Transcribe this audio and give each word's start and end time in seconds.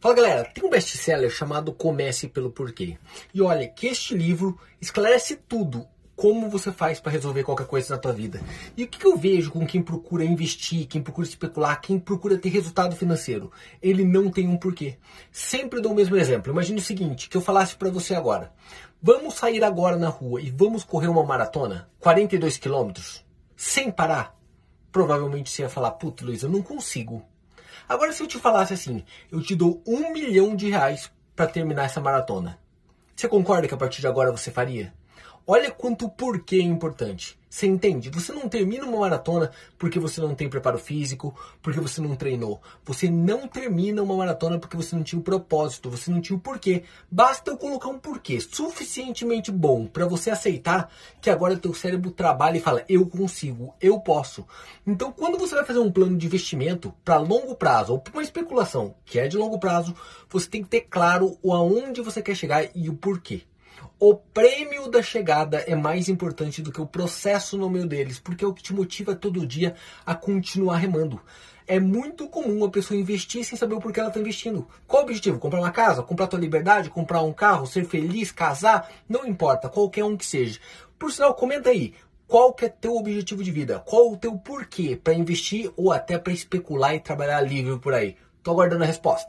Fala 0.00 0.14
galera, 0.14 0.44
tem 0.44 0.64
um 0.64 0.70
best-seller 0.70 1.28
chamado 1.28 1.72
Comece 1.72 2.28
pelo 2.28 2.52
Porquê. 2.52 2.96
E 3.34 3.42
olha, 3.42 3.66
que 3.66 3.88
este 3.88 4.14
livro 4.14 4.56
esclarece 4.80 5.34
tudo 5.34 5.88
como 6.14 6.48
você 6.48 6.70
faz 6.70 7.00
para 7.00 7.10
resolver 7.10 7.42
qualquer 7.42 7.66
coisa 7.66 7.96
na 7.96 8.00
tua 8.00 8.12
vida. 8.12 8.40
E 8.76 8.84
o 8.84 8.86
que 8.86 9.04
eu 9.04 9.16
vejo 9.16 9.50
com 9.50 9.66
quem 9.66 9.82
procura 9.82 10.24
investir, 10.24 10.86
quem 10.86 11.02
procura 11.02 11.26
especular, 11.26 11.80
quem 11.80 11.98
procura 11.98 12.38
ter 12.38 12.48
resultado 12.48 12.94
financeiro? 12.94 13.50
Ele 13.82 14.04
não 14.04 14.30
tem 14.30 14.46
um 14.46 14.56
porquê. 14.56 14.98
Sempre 15.32 15.80
dou 15.80 15.90
o 15.90 15.96
mesmo 15.96 16.16
exemplo. 16.16 16.52
Imagine 16.52 16.78
o 16.78 16.82
seguinte, 16.82 17.28
que 17.28 17.36
eu 17.36 17.40
falasse 17.40 17.74
para 17.74 17.90
você 17.90 18.14
agora. 18.14 18.52
Vamos 19.02 19.34
sair 19.34 19.64
agora 19.64 19.96
na 19.96 20.08
rua 20.08 20.40
e 20.40 20.48
vamos 20.48 20.84
correr 20.84 21.08
uma 21.08 21.24
maratona, 21.24 21.88
42 21.98 22.56
quilômetros, 22.56 23.24
sem 23.56 23.90
parar? 23.90 24.36
Provavelmente 24.92 25.50
você 25.50 25.62
ia 25.62 25.68
falar, 25.68 25.90
puta 25.92 26.24
Luiz, 26.24 26.44
eu 26.44 26.48
não 26.48 26.62
consigo. 26.62 27.24
Agora, 27.88 28.12
se 28.12 28.22
eu 28.22 28.26
te 28.26 28.38
falasse 28.38 28.72
assim, 28.72 29.04
eu 29.30 29.42
te 29.42 29.54
dou 29.54 29.82
um 29.86 30.12
milhão 30.12 30.56
de 30.56 30.70
reais 30.70 31.10
para 31.36 31.46
terminar 31.46 31.84
essa 31.84 32.00
maratona, 32.00 32.58
você 33.14 33.28
concorda 33.28 33.66
que 33.68 33.74
a 33.74 33.76
partir 33.76 34.00
de 34.00 34.06
agora 34.06 34.30
você 34.30 34.50
faria? 34.50 34.94
Olha 35.50 35.70
quanto 35.70 36.10
porquê 36.10 36.56
é 36.56 36.62
importante. 36.62 37.38
Você 37.48 37.66
entende? 37.66 38.10
Você 38.10 38.34
não 38.34 38.50
termina 38.50 38.84
uma 38.84 38.98
maratona 38.98 39.50
porque 39.78 39.98
você 39.98 40.20
não 40.20 40.34
tem 40.34 40.46
preparo 40.46 40.76
físico, 40.76 41.34
porque 41.62 41.80
você 41.80 42.02
não 42.02 42.14
treinou. 42.14 42.60
Você 42.84 43.08
não 43.08 43.48
termina 43.48 44.02
uma 44.02 44.14
maratona 44.14 44.58
porque 44.58 44.76
você 44.76 44.94
não 44.94 45.02
tinha 45.02 45.18
o 45.18 45.22
um 45.22 45.24
propósito, 45.24 45.88
você 45.88 46.10
não 46.10 46.20
tinha 46.20 46.36
o 46.36 46.38
um 46.38 46.42
porquê. 46.42 46.82
Basta 47.10 47.50
eu 47.50 47.56
colocar 47.56 47.88
um 47.88 47.98
porquê 47.98 48.38
suficientemente 48.42 49.50
bom 49.50 49.86
para 49.86 50.04
você 50.04 50.28
aceitar 50.28 50.92
que 51.18 51.30
agora 51.30 51.56
teu 51.56 51.72
cérebro 51.72 52.10
trabalha 52.10 52.58
e 52.58 52.60
fala: 52.60 52.84
"Eu 52.86 53.06
consigo, 53.06 53.74
eu 53.80 53.98
posso". 53.98 54.46
Então, 54.86 55.10
quando 55.10 55.38
você 55.38 55.54
vai 55.54 55.64
fazer 55.64 55.78
um 55.78 55.90
plano 55.90 56.18
de 56.18 56.26
investimento 56.26 56.92
para 57.02 57.16
longo 57.16 57.54
prazo 57.54 57.94
ou 57.94 57.98
para 57.98 58.12
uma 58.12 58.22
especulação 58.22 58.94
que 59.02 59.18
é 59.18 59.26
de 59.26 59.38
longo 59.38 59.58
prazo, 59.58 59.96
você 60.28 60.46
tem 60.46 60.62
que 60.62 60.68
ter 60.68 60.82
claro 60.82 61.38
aonde 61.42 62.02
você 62.02 62.20
quer 62.20 62.34
chegar 62.34 62.68
e 62.74 62.90
o 62.90 62.94
porquê. 62.94 63.44
O 63.98 64.14
prêmio 64.14 64.88
da 64.88 65.02
chegada 65.02 65.58
é 65.58 65.74
mais 65.74 66.08
importante 66.08 66.62
do 66.62 66.70
que 66.72 66.80
o 66.80 66.86
processo 66.86 67.58
no 67.58 67.68
meio 67.68 67.86
deles, 67.86 68.18
porque 68.18 68.44
é 68.44 68.48
o 68.48 68.54
que 68.54 68.62
te 68.62 68.72
motiva 68.72 69.14
todo 69.14 69.46
dia 69.46 69.74
a 70.06 70.14
continuar 70.14 70.76
remando. 70.76 71.20
É 71.66 71.78
muito 71.78 72.28
comum 72.28 72.64
a 72.64 72.70
pessoa 72.70 72.98
investir 72.98 73.44
sem 73.44 73.58
saber 73.58 73.74
o 73.74 73.80
porquê 73.80 74.00
ela 74.00 74.08
está 74.08 74.18
investindo. 74.18 74.66
Qual 74.86 75.02
o 75.02 75.04
objetivo? 75.04 75.38
Comprar 75.38 75.60
uma 75.60 75.70
casa? 75.70 76.02
Comprar 76.02 76.26
tua 76.26 76.38
liberdade? 76.38 76.88
Comprar 76.88 77.20
um 77.22 77.32
carro? 77.32 77.66
Ser 77.66 77.84
feliz? 77.84 78.32
Casar? 78.32 78.90
Não 79.06 79.26
importa, 79.26 79.68
qualquer 79.68 80.04
um 80.04 80.16
que 80.16 80.24
seja. 80.24 80.58
Por 80.98 81.12
sinal, 81.12 81.34
comenta 81.34 81.68
aí. 81.68 81.92
Qual 82.26 82.52
que 82.52 82.66
é 82.66 82.68
teu 82.68 82.94
objetivo 82.94 83.42
de 83.42 83.50
vida? 83.50 83.80
Qual 83.80 84.12
o 84.12 84.16
teu 84.16 84.36
porquê 84.36 84.98
para 85.02 85.14
investir 85.14 85.70
ou 85.76 85.92
até 85.92 86.18
para 86.18 86.32
especular 86.32 86.94
e 86.94 87.00
trabalhar 87.00 87.40
livre 87.40 87.78
por 87.78 87.92
aí? 87.92 88.16
Tô 88.42 88.52
aguardando 88.52 88.84
a 88.84 88.86
resposta. 88.86 89.16